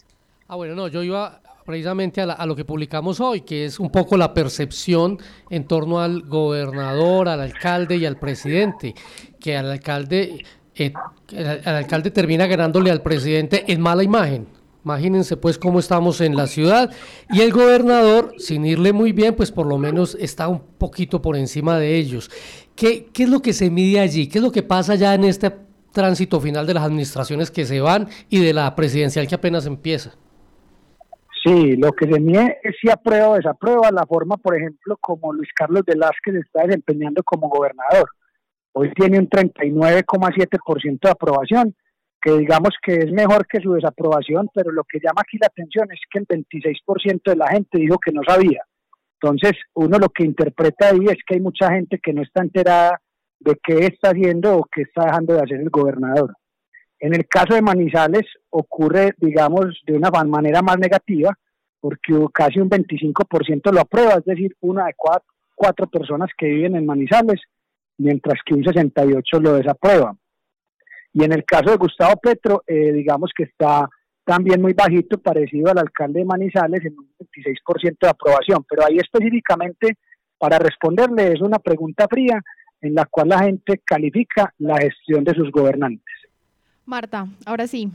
Ah, 0.48 0.56
bueno, 0.56 0.76
no, 0.76 0.88
yo 0.88 1.02
iba 1.02 1.42
precisamente 1.66 2.22
a, 2.22 2.46
lo 2.46 2.56
que 2.56 2.64
publicamos 2.64 3.20
hoy, 3.20 3.42
que 3.42 3.66
es 3.66 3.80
un 3.80 3.90
poco 3.90 4.18
la 4.18 4.34
percepción 4.34 5.18
en 5.50 5.66
torno 5.66 6.00
al 6.00 6.22
gobernador, 6.22 7.28
al 7.28 7.42
alcalde 7.42 7.98
y 7.98 8.06
al 8.06 8.18
presidente, 8.18 8.94
que 9.40 9.58
al 9.58 9.72
alcalde, 9.72 10.46
eh, 10.76 10.94
el 11.32 11.68
alcalde 11.68 12.12
termina 12.12 12.46
ganándole 12.46 12.92
al 12.92 13.02
presidente 13.02 13.66
en 13.68 13.82
mala 13.82 14.04
imagen. 14.04 14.48
Imagínense 14.86 15.36
pues 15.36 15.58
cómo 15.58 15.80
estamos 15.80 16.22
en 16.22 16.36
la 16.36 16.46
ciudad 16.46 16.92
y 17.32 17.42
el 17.42 17.52
gobernador, 17.52 18.34
sin 18.38 18.68
irle 18.68 18.94
muy 18.94 19.14
bien, 19.14 19.36
pues 19.36 19.52
por 19.52 19.66
lo 19.66 19.80
menos 19.80 20.16
está 20.20 20.48
un 20.48 20.60
poquito 20.60 21.24
por 21.24 21.36
encima 21.36 21.80
de 21.80 21.96
ellos. 21.96 22.30
¿Qué, 22.76 23.08
¿Qué 23.12 23.24
es 23.24 23.30
lo 23.30 23.42
que 23.42 23.54
se 23.54 23.72
mide 23.72 24.00
allí? 24.00 24.28
¿Qué 24.28 24.38
es 24.38 24.44
lo 24.44 24.52
que 24.52 24.62
pasa 24.62 24.94
ya 24.94 25.16
en 25.16 25.24
este 25.24 25.52
tránsito 25.92 26.40
final 26.40 26.68
de 26.68 26.76
las 26.76 26.84
administraciones 26.84 27.50
que 27.50 27.66
se 27.66 27.82
van 27.82 28.10
y 28.30 28.44
de 28.44 28.54
la 28.54 28.76
presidencial 28.76 29.28
que 29.28 29.34
apenas 29.34 29.66
empieza? 29.66 30.12
Sí, 31.44 31.76
lo 31.78 31.92
que 31.92 32.06
se 32.06 32.20
mide 32.20 32.60
es 32.62 32.76
si 32.80 32.88
aprueba 32.92 33.30
o 33.30 33.36
desaprueba 33.38 33.90
la 33.92 34.06
forma, 34.06 34.38
por 34.38 34.56
ejemplo, 34.56 34.98
como 35.02 35.34
Luis 35.34 35.50
Carlos 35.56 35.82
Velázquez 35.88 36.36
está 36.36 36.62
desempeñando 36.62 37.24
como 37.24 37.50
gobernador. 37.50 38.08
Hoy 38.74 38.92
tiene 38.94 39.18
un 39.18 39.30
39,7% 39.30 41.00
de 41.02 41.10
aprobación 41.10 41.76
que 42.26 42.40
digamos 42.40 42.72
que 42.82 42.96
es 42.96 43.12
mejor 43.12 43.46
que 43.46 43.62
su 43.62 43.74
desaprobación, 43.74 44.50
pero 44.52 44.72
lo 44.72 44.84
que 44.84 44.98
llama 44.98 45.22
aquí 45.22 45.38
la 45.40 45.46
atención 45.46 45.88
es 45.92 46.00
que 46.10 46.18
el 46.18 46.28
26% 46.28 47.22
de 47.24 47.36
la 47.36 47.50
gente 47.50 47.78
dijo 47.78 48.00
que 48.00 48.12
no 48.12 48.22
sabía. 48.28 48.64
Entonces, 49.22 49.52
uno 49.76 50.00
lo 50.00 50.10
que 50.10 50.26
interpreta 50.26 50.90
ahí 50.90 51.06
es 51.06 51.18
que 51.26 51.36
hay 51.36 51.40
mucha 51.40 51.72
gente 51.72 52.00
que 52.02 52.14
no 52.14 52.24
está 52.24 52.42
enterada 52.42 53.00
de 53.40 53.56
qué 53.64 53.86
está 53.86 54.10
haciendo 54.10 54.58
o 54.58 54.66
qué 54.72 54.82
está 54.82 55.06
dejando 55.06 55.36
de 55.36 55.42
hacer 55.42 55.60
el 55.62 55.70
gobernador. 55.70 56.34
En 57.00 57.14
el 57.14 57.28
caso 57.28 57.54
de 57.54 57.62
Manizales 57.62 58.26
ocurre, 58.50 59.14
digamos, 59.18 59.80
de 59.86 59.94
una 59.94 60.10
manera 60.10 60.64
más 60.64 60.80
negativa, 60.80 61.32
porque 61.80 62.12
casi 62.34 62.60
un 62.60 62.72
25% 62.72 63.72
lo 63.72 63.82
aprueba, 63.82 64.16
es 64.16 64.26
decir, 64.26 64.56
una 64.62 64.86
de 64.86 64.94
cuatro, 64.98 65.30
cuatro 65.54 65.86
personas 65.86 66.32
que 66.36 66.48
viven 66.48 66.76
en 66.76 66.88
Manizales, 66.88 67.40
mientras 68.00 68.40
que 68.44 68.56
un 68.56 68.64
68% 68.64 69.42
lo 69.42 69.54
desaprueba. 69.54 70.18
Y 71.16 71.24
en 71.24 71.32
el 71.32 71.46
caso 71.46 71.72
de 71.72 71.78
Gustavo 71.78 72.20
Petro, 72.22 72.64
eh, 72.68 72.92
digamos 72.92 73.32
que 73.34 73.44
está 73.44 73.90
también 74.26 74.62
muy 74.62 74.74
bajito, 74.74 75.18
parecido 75.18 75.72
al 75.72 75.78
alcalde 75.78 76.20
de 76.20 76.26
Manizales, 76.26 76.84
en 76.84 76.94
un 77.00 77.10
26% 77.18 77.98
de 78.02 78.10
aprobación. 78.10 78.66
Pero 78.70 78.86
ahí 78.86 78.98
específicamente, 78.98 79.98
para 80.38 80.60
responderle, 80.60 81.32
es 81.32 81.40
una 81.40 81.58
pregunta 81.60 82.06
fría 82.10 82.42
en 82.82 82.94
la 82.94 83.06
cual 83.06 83.30
la 83.30 83.40
gente 83.44 83.82
califica 83.86 84.54
la 84.58 84.78
gestión 84.78 85.24
de 85.24 85.34
sus 85.34 85.52
gobernantes. 85.52 86.14
Marta, 86.86 87.26
ahora 87.46 87.66
sí. 87.66 87.90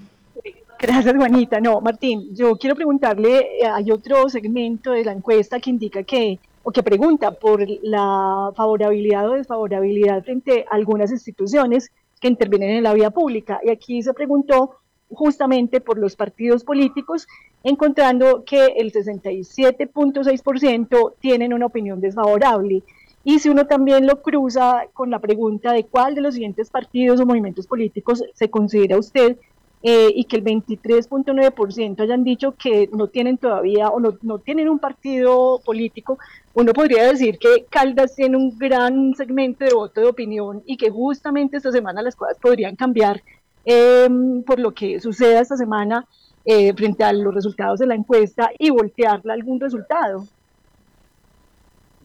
Gracias, 0.78 1.14
Juanita. 1.14 1.60
No, 1.60 1.82
Martín, 1.82 2.34
yo 2.34 2.56
quiero 2.56 2.74
preguntarle, 2.74 3.60
eh, 3.60 3.66
hay 3.66 3.90
otro 3.90 4.30
segmento 4.30 4.92
de 4.92 5.04
la 5.04 5.12
encuesta 5.12 5.60
que 5.60 5.68
indica 5.68 6.04
que, 6.04 6.38
o 6.62 6.70
que 6.70 6.82
pregunta 6.82 7.32
por 7.32 7.62
la 7.82 8.50
favorabilidad 8.56 9.28
o 9.28 9.34
desfavorabilidad 9.34 10.24
frente 10.24 10.64
a 10.70 10.74
algunas 10.74 11.10
instituciones 11.10 11.90
que 12.20 12.28
intervienen 12.28 12.70
en 12.70 12.84
la 12.84 12.94
vida 12.94 13.10
pública. 13.10 13.60
Y 13.64 13.70
aquí 13.70 14.02
se 14.02 14.14
preguntó 14.14 14.76
justamente 15.10 15.80
por 15.80 15.98
los 15.98 16.14
partidos 16.16 16.62
políticos, 16.62 17.26
encontrando 17.64 18.44
que 18.44 18.66
el 18.76 18.92
67.6% 18.92 21.14
tienen 21.18 21.52
una 21.52 21.66
opinión 21.66 22.00
desfavorable. 22.00 22.84
Y 23.22 23.38
si 23.40 23.50
uno 23.50 23.66
también 23.66 24.06
lo 24.06 24.22
cruza 24.22 24.84
con 24.94 25.10
la 25.10 25.18
pregunta 25.18 25.72
de 25.72 25.84
cuál 25.84 26.14
de 26.14 26.22
los 26.22 26.32
siguientes 26.34 26.70
partidos 26.70 27.20
o 27.20 27.26
movimientos 27.26 27.66
políticos 27.66 28.24
se 28.32 28.48
considera 28.48 28.98
usted 28.98 29.36
eh, 29.82 30.10
y 30.14 30.24
que 30.24 30.36
el 30.36 30.44
23.9% 30.44 32.00
hayan 32.00 32.22
dicho 32.22 32.52
que 32.52 32.90
no 32.92 33.06
tienen 33.06 33.38
todavía 33.38 33.88
o 33.88 33.98
no, 33.98 34.18
no, 34.20 34.38
tienen 34.38 34.68
un 34.68 34.78
partido 34.78 35.58
político, 35.64 36.18
uno 36.52 36.74
podría 36.74 37.04
decir 37.04 37.38
que 37.38 37.64
Caldas 37.70 38.14
tiene 38.14 38.36
un 38.36 38.58
gran 38.58 39.14
segmento 39.14 39.64
de 39.64 39.72
voto 39.72 40.02
de 40.02 40.08
opinión 40.08 40.62
y 40.66 40.76
que 40.76 40.90
justamente 40.90 41.56
esta 41.56 41.72
semana 41.72 42.02
las 42.02 42.14
cosas 42.14 42.36
podrían 42.38 42.76
cambiar 42.76 43.22
em, 43.64 44.42
por 44.42 44.58
lo 44.58 44.72
que 44.72 45.00
suceda 45.00 45.40
esta 45.40 45.56
semana 45.56 46.06
eh, 46.44 46.74
frente 46.74 47.04
a 47.04 47.12
los 47.12 47.34
resultados 47.34 47.78
de 47.78 47.86
la 47.86 47.94
encuesta 47.94 48.50
y 48.58 48.68
voltearla 48.70 49.32
algún 49.32 49.60
resultado. 49.60 50.26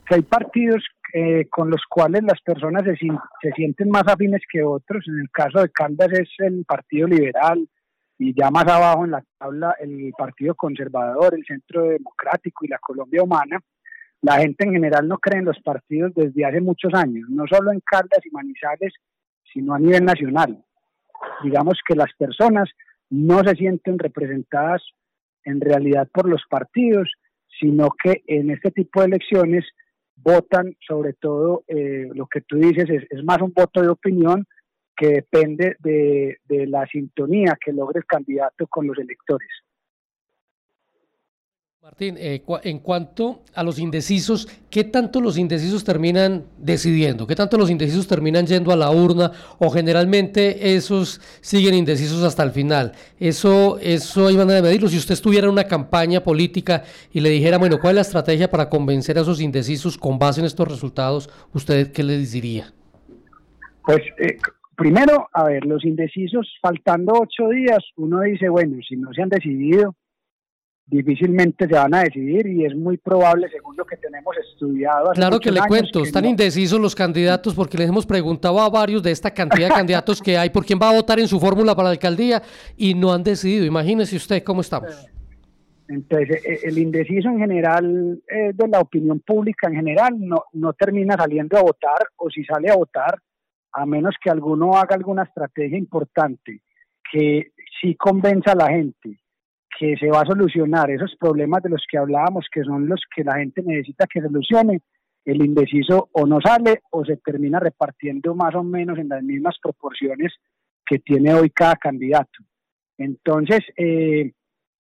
hay 0.10 0.22
partidos 0.22 0.84
eh, 1.17 1.48
con 1.50 1.69
los 1.69 1.81
cuales 1.89 2.24
las 2.24 2.41
personas 2.41 2.84
se, 2.84 2.98
se, 2.98 3.51
sienten 3.55 3.89
más 3.89 4.03
afines 4.05 4.41
que 4.51 4.62
otros. 4.62 5.07
En 5.07 5.22
el 5.22 5.31
caso 5.31 5.62
de 5.62 5.69
Caldas 5.69 6.12
es 6.12 6.27
el 6.39 6.65
Partido 6.65 7.07
Liberal 7.07 7.69
y 8.19 8.34
ya 8.38 8.51
más 8.51 8.67
abajo 8.67 9.05
en 9.05 9.12
la 9.12 9.24
tabla 9.38 9.77
el 9.79 10.12
Partido 10.17 10.55
Conservador, 10.55 11.34
el 11.34 11.45
Centro 11.45 11.84
Democrático 11.84 12.65
y 12.65 12.67
la 12.67 12.79
Colombia 12.79 13.24
Humana. 13.24 13.62
La 14.24 14.39
gente 14.39 14.65
en 14.65 14.74
general 14.74 15.07
no 15.07 15.17
cree 15.17 15.39
en 15.39 15.45
los 15.45 15.57
partidos 15.62 16.13
desde 16.15 16.43
hace 16.43 16.60
muchos 16.60 16.93
años, 16.93 17.29
no 17.29 17.45
solo 17.48 17.72
en 17.72 17.79
Caldas 17.79 18.19
y 18.25 18.31
Manizales, 18.31 18.93
sino 19.53 19.74
a 19.74 19.79
nivel 19.79 20.03
nacional. 20.03 20.65
Digamos 21.45 21.79
que 21.88 21.95
las 21.95 22.12
personas 22.17 22.69
no 23.10 23.41
se 23.41 23.55
sienten 23.55 24.00
representadas 24.00 24.84
en 25.45 25.62
realidad 25.62 26.10
por 26.13 26.27
los 26.27 26.41
partidos, 26.50 27.10
sino 27.57 27.88
que 28.03 28.22
en 28.27 28.51
este 28.51 28.72
tipo 28.72 29.00
de 29.00 29.07
elecciones 29.07 29.63
votan 30.25 30.75
sobre 30.86 31.13
todo, 31.13 31.63
eh, 31.67 32.10
lo 32.13 32.25
que 32.25 32.41
tú 32.41 32.58
dices 32.58 32.89
es, 32.89 33.24
más 33.24 33.39
un 33.41 33.53
voto 33.53 33.82
de 33.82 33.89
opinión 33.89 34.46
que 34.98 35.08
depende 35.08 35.77
de, 35.79 36.39
la 36.67 36.88
sintonía 36.88 37.55
que 37.63 37.72
logre 37.72 38.00
el 38.00 38.05
candidato 38.05 38.65
con 38.67 38.88
los 38.88 38.98
electores. 38.98 39.48
Martín, 41.86 42.15
eh, 42.18 42.42
en 42.63 42.80
cuanto 42.80 43.42
a 43.54 43.62
los 43.62 43.77
indecisos, 43.77 44.48
¿qué 44.72 44.86
tanto 44.86 45.22
los 45.22 45.38
indecisos 45.38 45.84
terminan 45.84 46.46
decidiendo? 46.58 47.27
¿Qué 47.27 47.36
tanto 47.36 47.60
los 47.60 47.70
indecisos 47.70 48.08
terminan 48.08 48.48
yendo 48.48 48.72
a 48.72 48.75
la 48.75 48.89
urna? 48.89 49.32
¿O 49.60 49.70
generalmente 49.70 50.74
esos 50.74 51.22
siguen 51.42 51.75
indecisos 51.75 52.24
hasta 52.24 52.42
el 52.42 52.50
final? 52.50 52.94
Eso, 53.20 53.77
eso 53.77 54.25
hay 54.25 54.36
manera 54.36 54.56
de 54.56 54.62
medirlo. 54.63 54.88
Si 54.88 54.98
usted 54.98 55.13
estuviera 55.13 55.46
en 55.46 55.54
una 55.54 55.65
campaña 55.65 56.24
política 56.24 56.82
y 57.13 57.20
le 57.20 57.30
dijera, 57.30 57.60
bueno, 57.60 57.77
¿cuál 57.80 57.92
es 57.92 57.96
la 57.98 58.01
estrategia 58.01 58.50
para 58.50 58.68
convencer 58.68 59.20
a 59.20 59.22
esos 59.22 59.39
indecisos 59.39 59.96
con 59.96 60.18
base 60.18 60.39
en 60.39 60.48
estos 60.48 60.68
resultados? 60.68 61.30
¿Usted 61.54 61.92
qué 61.92 62.01
le 62.01 62.18
diría? 62.18 62.74
Pues 63.86 64.01
eh, 64.18 64.38
primero, 64.75 65.30
a 65.32 65.44
ver, 65.44 65.63
los 65.65 65.86
indecisos, 65.86 66.51
faltando 66.63 67.13
ocho 67.13 67.48
días, 67.50 67.77
uno 67.96 68.22
dice, 68.22 68.50
bueno, 68.50 68.77
si 68.89 68.96
no 68.96 69.13
se 69.13 69.22
han 69.22 69.30
decidido, 69.30 69.94
difícilmente 70.88 71.68
se 71.68 71.74
van 71.74 71.96
a 71.96 72.04
decidir 72.04 72.46
y 72.48 72.65
es 72.65 72.75
muy 72.75 72.98
probable, 72.98 73.50
según 73.50 73.75
lo 73.75 73.86
que 73.86 73.98
tenemos 73.98 74.36
estudiado. 74.38 75.12
claro 75.13 75.39
que 75.39 75.51
le 75.51 75.62
cuento, 75.68 76.04
están 76.04 76.25
indecisos 76.25 76.80
los 76.80 76.94
candidatos 76.94 77.56
porque 77.56 77.77
les 77.77 77.89
hemos 77.89 78.06
preguntado 78.06 78.60
a 78.60 78.70
varios 78.70 79.01
de 79.01 79.12
esta 79.12 79.32
cantidad 79.32 79.70
de 79.70 79.75
candidatos 79.75 80.22
que 80.22 80.38
hay 80.38 80.50
por 80.50 80.65
quién 80.65 80.80
va 80.82 80.89
a 80.89 80.94
votar 80.94 81.20
en 81.20 81.27
su 81.27 81.39
fórmula 81.39 81.75
para 81.75 81.88
la 81.88 81.94
alcaldía 81.94 82.42
y 82.77 82.94
no 82.94 83.12
han 83.12 83.24
decidido. 83.24 83.65
Imagínese 83.65 84.15
usted 84.15 84.44
cómo 84.44 84.62
estamos. 84.62 85.10
Entonces, 85.88 86.44
e, 86.46 86.68
el 86.68 86.77
indeciso 86.77 87.30
en 87.30 87.39
general, 87.39 88.22
eh, 88.27 88.51
de 88.54 88.68
la 88.68 88.80
opinión 88.80 89.20
pública 89.20 89.68
en 89.68 89.75
general, 89.75 90.13
no, 90.20 90.46
no 90.54 90.74
termina 90.74 91.15
saliendo 91.15 91.58
a 91.58 91.62
votar 91.62 92.08
o 92.18 92.30
si 92.30 92.44
sale 92.44 92.70
a 92.70 92.75
votar, 92.75 93.20
a 93.72 93.86
menos 93.86 94.15
que 94.24 94.30
alguno 94.30 94.75
haga 94.75 94.96
alguna 94.96 95.24
estrategia 95.24 95.77
importante 95.77 96.62
que 97.12 97.51
sí 97.82 97.96
convenza 97.96 98.54
a 98.54 98.56
la 98.56 98.70
gente 98.70 99.20
que 99.77 99.96
se 99.98 100.08
va 100.10 100.22
a 100.22 100.25
solucionar 100.25 100.89
esos 100.89 101.15
problemas 101.20 101.62
de 101.63 101.70
los 101.70 101.84
que 101.89 101.98
hablábamos, 101.98 102.46
que 102.51 102.63
son 102.63 102.88
los 102.88 103.01
que 103.13 103.24
la 103.24 103.36
gente 103.36 103.62
necesita 103.63 104.05
que 104.08 104.22
solucione, 104.22 104.82
el 105.25 105.44
indeciso 105.44 106.10
o 106.12 106.25
no 106.25 106.39
sale 106.39 106.82
o 106.91 107.03
se 107.03 107.17
termina 107.17 107.60
repartiendo 107.60 108.36
más 108.36 108.53
o 108.55 108.63
menos 108.63 108.98
en 109.00 109.10
las 109.10 109.24
mismas 109.24 109.58
proporciones 109.62 110.34
que 110.86 111.00
tiene 111.00 111.34
hoy 111.34 111.50
cada 111.50 111.75
candidato. 111.75 112.44
Entonces, 112.98 113.60
eh, 113.75 114.32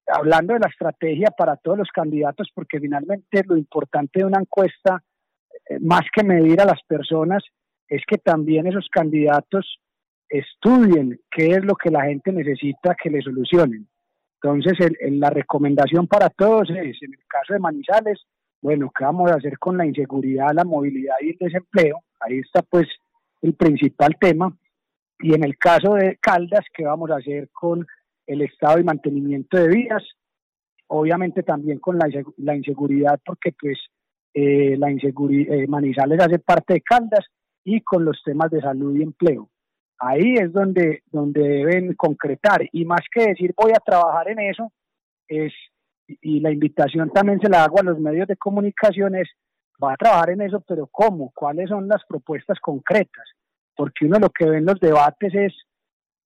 hablando 0.07 0.53
de 0.53 0.59
la 0.59 0.69
estrategia 0.69 1.29
para 1.35 1.57
todos 1.57 1.79
los 1.79 1.89
candidatos, 1.89 2.49
porque 2.53 2.79
finalmente 2.79 3.43
lo 3.45 3.57
importante 3.57 4.19
de 4.19 4.25
una 4.25 4.39
encuesta, 4.39 5.03
eh, 5.69 5.79
más 5.79 6.03
que 6.13 6.23
medir 6.23 6.61
a 6.61 6.65
las 6.65 6.81
personas, 6.87 7.43
es 7.87 8.03
que 8.07 8.17
también 8.17 8.67
esos 8.67 8.87
candidatos 8.91 9.79
estudien 10.29 11.19
qué 11.31 11.47
es 11.47 11.65
lo 11.65 11.75
que 11.75 11.89
la 11.89 12.05
gente 12.05 12.31
necesita 12.31 12.95
que 13.01 13.09
le 13.09 13.21
solucionen. 13.21 13.87
Entonces, 14.45 14.77
la 15.01 15.31
recomendación 15.31 16.05
para 16.05 16.29
todos 16.29 16.69
es, 16.69 17.01
en 17.01 17.13
el 17.13 17.25
caso 17.27 17.53
de 17.53 17.59
Manizales, 17.59 18.21
bueno, 18.61 18.91
¿qué 18.95 19.03
vamos 19.03 19.31
a 19.31 19.37
hacer 19.37 19.57
con 19.57 19.75
la 19.75 19.87
inseguridad, 19.87 20.53
la 20.53 20.63
movilidad 20.63 21.15
y 21.21 21.29
el 21.29 21.37
desempleo? 21.39 22.01
Ahí 22.19 22.37
está 22.37 22.61
pues 22.61 22.87
el 23.41 23.55
principal 23.55 24.15
tema. 24.19 24.55
Y 25.19 25.33
en 25.33 25.43
el 25.43 25.57
caso 25.57 25.95
de 25.95 26.19
Caldas, 26.21 26.63
¿qué 26.71 26.85
vamos 26.85 27.09
a 27.09 27.15
hacer 27.15 27.49
con 27.53 27.87
el 28.27 28.41
estado 28.43 28.77
y 28.77 28.83
mantenimiento 28.83 29.57
de 29.57 29.67
vías? 29.67 30.03
Obviamente 30.87 31.41
también 31.41 31.79
con 31.79 31.97
la, 31.97 32.55
inseguridad, 32.55 33.19
porque 33.25 33.51
pues 33.59 33.79
eh, 34.35 34.75
la 34.77 34.91
inseguridad, 34.91 35.55
eh, 35.55 35.67
Manizales 35.67 36.19
hace 36.19 36.37
parte 36.37 36.75
de 36.75 36.81
Caldas 36.81 37.25
y 37.63 37.81
con 37.81 38.05
los 38.05 38.21
temas 38.23 38.51
de 38.51 38.61
salud 38.61 38.95
y 38.95 39.01
empleo. 39.01 39.49
Ahí 39.99 40.35
es 40.35 40.51
donde, 40.51 41.03
donde 41.11 41.41
deben 41.41 41.93
concretar 41.95 42.61
y 42.71 42.85
más 42.85 43.01
que 43.11 43.27
decir 43.27 43.53
voy 43.55 43.71
a 43.71 43.79
trabajar 43.79 44.29
en 44.29 44.39
eso, 44.39 44.71
es, 45.27 45.53
y 46.07 46.39
la 46.39 46.51
invitación 46.51 47.09
también 47.11 47.39
se 47.39 47.49
la 47.49 47.63
hago 47.63 47.79
a 47.79 47.83
los 47.83 47.99
medios 47.99 48.27
de 48.27 48.35
comunicación, 48.35 49.15
es 49.15 49.29
va 49.83 49.93
a 49.93 49.97
trabajar 49.97 50.31
en 50.31 50.41
eso, 50.41 50.61
pero 50.67 50.87
¿cómo? 50.87 51.31
¿Cuáles 51.33 51.69
son 51.69 51.87
las 51.87 52.03
propuestas 52.07 52.59
concretas? 52.59 53.25
Porque 53.75 54.05
uno 54.05 54.19
lo 54.19 54.29
que 54.29 54.45
ve 54.45 54.57
en 54.57 54.65
los 54.65 54.79
debates 54.79 55.33
es, 55.33 55.53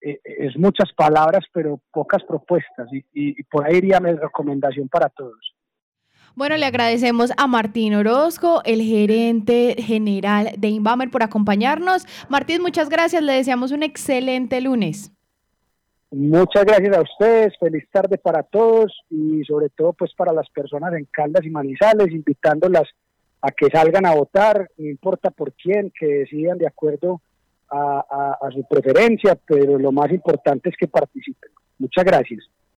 eh, 0.02 0.20
es 0.24 0.58
muchas 0.58 0.92
palabras, 0.94 1.46
pero 1.52 1.80
pocas 1.92 2.24
propuestas, 2.24 2.88
y, 2.92 3.04
y 3.14 3.44
por 3.44 3.66
ahí 3.66 3.78
iría 3.78 4.00
mi 4.00 4.12
recomendación 4.12 4.88
para 4.88 5.10
todos. 5.10 5.56
Bueno, 6.36 6.56
le 6.58 6.66
agradecemos 6.66 7.32
a 7.38 7.48
Martín 7.48 7.96
Orozco, 7.96 8.62
el 8.66 8.82
gerente 8.82 9.76
general 9.80 10.52
de 10.58 10.70
Inbamer, 10.70 11.10
por 11.10 11.24
acompañarnos. 11.24 12.06
Martín, 12.30 12.62
muchas 12.62 12.90
gracias. 12.90 13.22
Le 13.24 13.34
deseamos 13.34 13.72
un 13.72 13.84
excelente 13.84 14.62
lunes. 14.62 15.12
Muchas 16.12 16.66
gracias 16.66 16.98
a 16.98 17.02
ustedes, 17.02 17.54
feliz 17.60 17.88
tarde 17.92 18.18
para 18.18 18.42
todos 18.42 18.92
y 19.12 19.44
sobre 19.44 19.70
todo 19.70 19.94
pues 19.94 20.12
para 20.16 20.34
las 20.34 20.50
personas 20.50 20.94
en 20.94 21.06
Caldas 21.06 21.46
y 21.46 21.52
Manizales, 21.52 22.12
invitándolas 22.12 22.88
a 23.42 23.52
que 23.52 23.68
salgan 23.68 24.08
a 24.08 24.16
votar, 24.16 24.70
no 24.78 24.90
importa 24.90 25.30
por 25.30 25.54
quién, 25.54 25.94
que 25.98 26.08
decidan 26.08 26.58
de 26.58 26.68
acuerdo 26.68 27.22
a 27.70 28.50
su 28.52 28.66
preferencia, 28.68 29.38
pero 29.46 29.78
lo 29.78 29.92
más 29.92 30.12
importante 30.12 30.70
es 30.70 30.76
que 30.76 30.88
participen. 30.88 31.52
Muchas 31.78 32.04
gracias. 32.04 32.50